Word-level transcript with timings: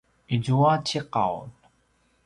izua 0.35 0.73
ciqaw 0.87 1.35